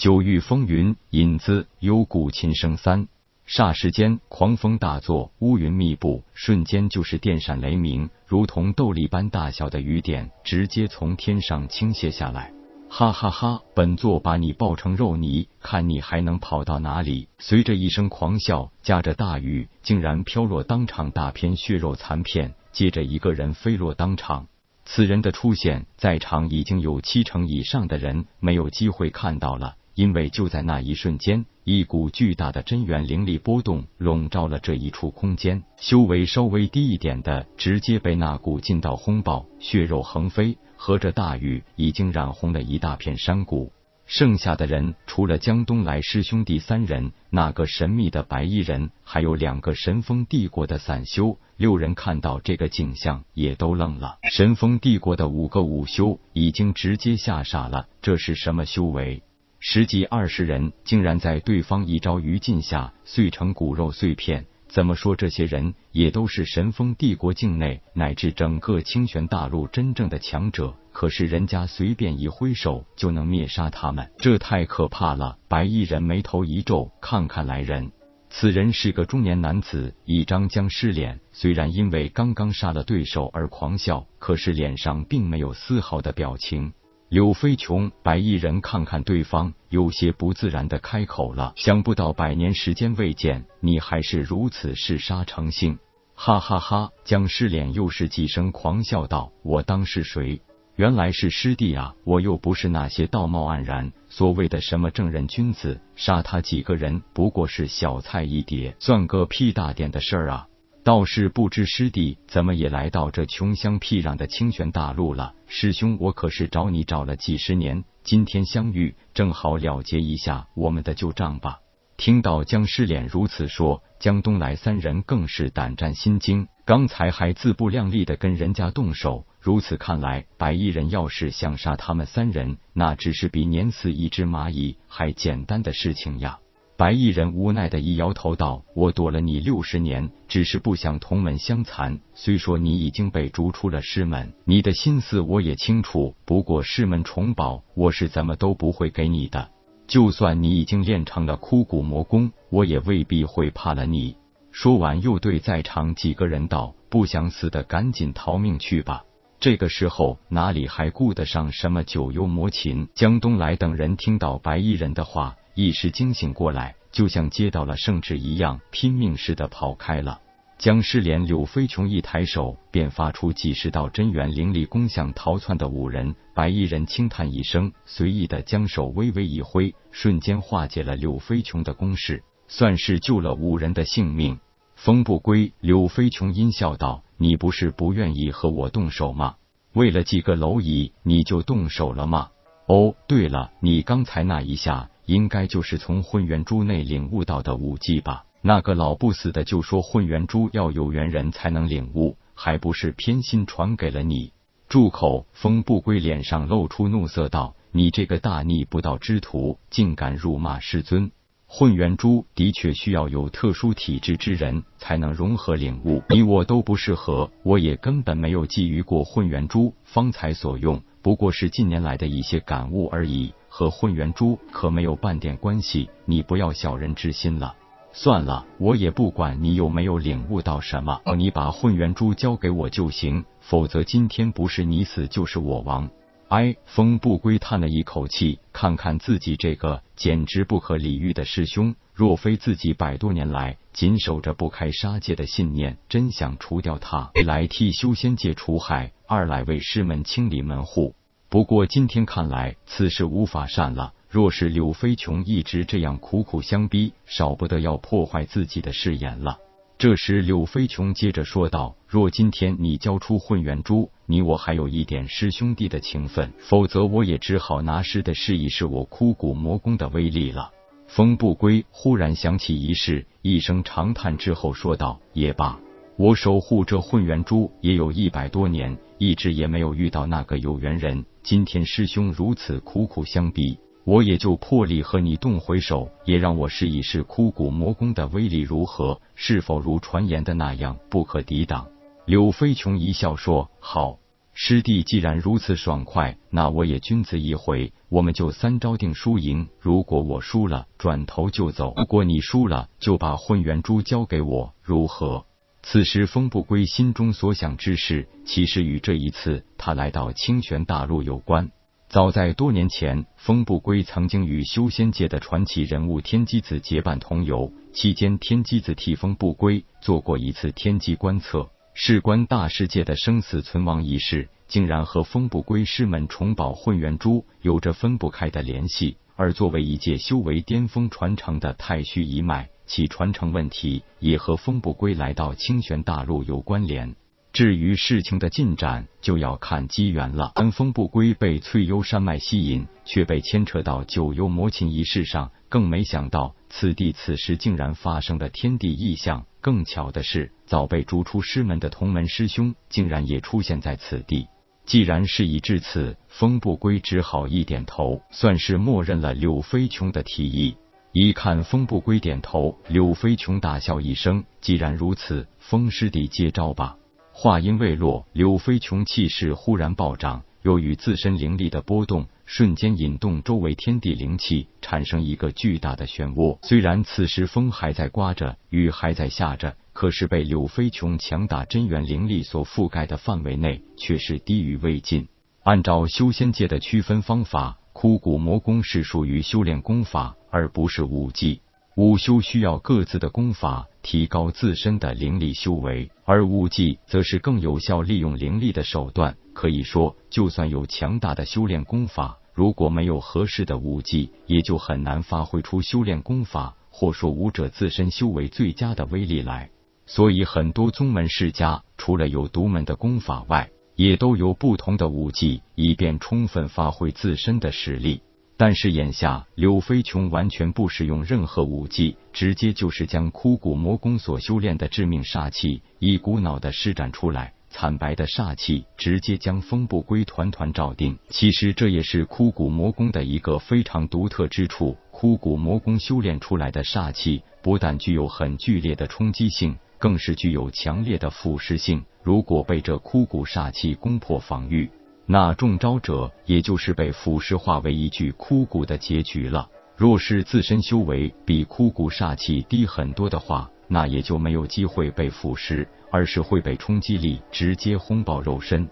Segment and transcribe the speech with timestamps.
[0.00, 3.06] 九域风云，引子幽谷琴声三。
[3.46, 12.50] 霎时间，狂风大作，乌云密布，瞬间就是电闪雷鸣，如同豆粒般大小的雨点，直接从天上倾泻下来。
[12.88, 13.60] 哈哈哈！
[13.74, 17.28] 本座把你爆成肉泥，看你还能跑到哪里！
[17.38, 24.46] 随着一声狂笑，夹着大雨，竟然飘落当场大片血肉残片，接着一个人飞落当场。
[24.86, 29.76] 此人的出现，在场已经有七成以上的人没有机会看到了。
[30.00, 43.70] 因为就在那一瞬间，一股巨大的真元灵力波动笼罩了这一处空间，修为稍微低一点的直接被那股劲道轰爆，血肉横飞，和着大雨已经染红了一大片山谷。
[44.06, 54.16] 剩下的人除了江东来师兄弟三人，那个神秘的白衣人，还有两个神风帝国的散修，六人看到这个景象也都愣了。
[54.30, 59.22] 神风帝国的五个武修已经直接吓傻了，这是什么修为？
[59.62, 75.36] 十几二十人竟然在对方一招余烬下碎成骨肉碎片，怎么说这些人也都是神风帝国境内乃至整个清玄大陆真正的强者，可是人家随便一挥手就能灭杀他们，这太可怕了！
[75.46, 77.92] 白衣人眉头一皱，看看来人，
[78.30, 86.72] 此人是个中年男子，一张僵尸脸，虽然因为刚刚杀了对手而狂笑，可是脸上并没有丝毫的表情。
[87.10, 95.80] 柳飞琼，白衣人看看对方，有些不自然的开口了：“想不到百年时间未见，你还是如此嗜杀成性。”
[96.14, 96.90] 哈哈哈！
[97.02, 100.40] 僵尸脸又是几声狂笑道：“我当是谁？
[100.76, 101.96] 原来是师弟啊！
[102.04, 110.46] 我又不是那些道貌岸然、所谓的什么正人君子，杀他几个人不过是小菜一碟，算个屁大点的事儿啊！”
[110.90, 115.36] 倒是不知师弟怎么也来到这穷乡僻壤的清玄大陆了。
[115.46, 121.60] 师兄，我可是找你找了几十年，今天相遇，正好了结一下我们的旧账吧。
[121.96, 126.48] 听到僵尸脸如此说，江东来三人更是胆战心惊。
[126.64, 136.40] 刚才还自不量力的跟人家动手，如此看来，白衣人要是想杀他们三人，那只是比碾死一只蚂蚁还简单的事情呀。
[136.80, 142.00] 白衣人无奈的一摇头道：“我躲了你六十年，只是不想同门相残。
[142.14, 146.14] 虽说你已经被逐出了师门，你的心思我也清楚。
[146.24, 149.50] 不过师门重宝，我是怎么都不会给你的。
[149.86, 154.16] 就算你已经练成了枯骨魔功，我也未必会怕了你。”
[154.50, 159.04] 说完，又对在场几个人道：“不想死的，赶紧逃命去吧！”
[159.38, 162.88] 这个时候哪里还顾得上什么九幽魔琴？
[162.94, 165.36] 江东来等人听到白衣人的话。
[165.54, 170.20] 一时惊醒过来，就像接到了圣旨一样，拼命似的跑开了。
[170.58, 176.14] 僵尸脸柳飞琼一抬手，便发出几十道真元灵力攻向逃窜的五人。
[176.34, 184.38] 白衣人轻叹一声，随意的将手微微一挥，瞬间化解了柳飞琼的攻势，算是救了五人的性命。
[184.76, 189.36] 风不归，柳飞琼阴笑道：“你不是不愿意和我动手吗？
[189.72, 192.30] 为了几个蝼蚁，你就动手了吗？
[192.66, 198.24] 哦，对了，你刚才那一下。”应该就是从混元珠内领悟到的武技吧？
[198.42, 204.32] 那个老不死的就说混元珠要有缘人才能领悟，还不是偏心传给了你？
[204.68, 205.26] 住口！
[205.32, 211.10] 风不归脸上露出怒色道：“你这个大逆不道之徒，竟敢辱骂师尊！
[211.46, 227.56] 混元珠的确需要有特殊体质之人才能融合领悟，你我都不适合，我也根本没有觊觎过混元珠，方才所用不过是近年来的一些感悟而已。”和混元珠可没有半点关系，你不要小人之心了。
[227.92, 235.90] 算了，我也不管你有没有领悟到什么，你把混元珠交给我就行，否则今天不是你死就是我亡。
[236.28, 250.94] 哎，风不归叹了一口气，看看自己这个简直不可理喻的师兄，若非自己百多年来谨守着不开杀戒的信念，真想除掉他，一来替修仙界除害，二来为师门清理门户。
[251.28, 253.92] 不过今天看来，此事无法善了。
[254.08, 259.36] 若是柳飞琼一直这样苦苦相逼，少不得要破坏自己的誓言了。
[259.76, 270.52] 这时，柳飞琼接着说道：“若今天你交出混元珠，你我还有一点师兄弟的情分；否则，我也只好拿师的试一试我枯骨魔功的威力了。”
[270.90, 275.56] 风不归忽然想起一事，一声长叹之后说道：“也罢。”
[275.96, 281.04] 我守护这混元珠也有一百多年，一直也没有遇到那个有缘人。
[281.22, 291.68] 今天师兄如此苦苦相逼，我也就破例和你动回手，也让我试一试枯骨魔功的威力如何，是否如传言的那样不可抵挡。
[292.04, 294.00] 柳飞琼一笑说：“好。”
[294.32, 299.48] 师弟既然如此爽快，那我也君子一回，我们就三招定输赢。
[299.60, 305.26] 如果我输了，转头就走； 如果你输了，就把混元珠交给我，如何？
[305.62, 311.50] 此时，风不归心中所想之事，其实与这一次他来到清玄大陆有关。
[311.88, 321.50] 早在多年前，风不归曾经与修仙界的传奇人物天机子结伴同游，期间天机子替风不归做过一次天机观测。
[321.72, 328.96] 事关大世界的生死存亡一事，竟然和风不归师门重宝混元珠有着分不开的联系。
[329.16, 336.96] 而作为一届修为巅峰传承的太虚一脉，其传承问题也和风不归来到清玄大陆有关联。
[337.32, 340.32] 至于事情的进展，就要看机缘了。
[340.34, 349.24] 但风不归被翠幽山脉吸引，却被牵扯到九幽魔琴一事上，更没想到此地此时竟然发生了天地异象。
[349.40, 354.26] 更巧的是，早被逐出师门的同门师兄，竟然也出现在此地。
[354.66, 360.56] 既然事已至此，风不归只好一点头，算是默认了柳飞琼的提议。
[360.92, 366.76] 一看风不归点头，柳飞琼大笑一声：“既然如此，风师弟接招吧。”
[367.12, 376.38] 话音未落，柳飞琼气势忽然暴涨，由于自身灵力的波动，瞬间引动周围天地灵气，产生一个巨大的漩涡。
[376.44, 385.08] 虽然此时风还在刮着，雨还在下着，可是被柳飞琼强大真元灵力所覆盖的范围内，却是滴雨未尽。
[385.42, 391.40] 按照修仙界的区分方法，枯骨魔功是属于修炼功法，而不是武技。
[391.74, 399.16] 武修需要各自的功法提高自身的灵力修为，而武技则是更有效利用灵力的手段。
[399.32, 409.50] 可以说，就算有强大的修炼功法，如果没有合适的武技，也就很难发挥出修炼功法或说武者自身修为最佳的威力来。
[409.86, 418.02] 所以，很多宗门世家除了有独门的功法外，也都有不同的武技，以便充分发挥自身的实力。
[418.36, 430.96] 但是眼下，柳飞琼完全不使用任何武技，直接就是将枯骨魔功所修炼的致命煞气一股脑的施展出来，惨白的煞气直接将风不归团团罩定。
[431.10, 434.76] 其实这也是枯骨魔功的一个非常独特之处。
[434.90, 441.84] 枯骨魔功修炼出来的煞气，不但具有很剧烈的冲击性，更是具有强烈的腐蚀性。
[442.02, 444.70] 如果被这枯骨煞气攻破防御，
[445.06, 449.48] 那中招者也就是被腐蚀化为一具枯骨的结局了。
[449.76, 458.68] 若是自身修为比枯骨煞气低很多的话，那也就没有机会被腐蚀，而是会被冲击力直接轰爆肉身。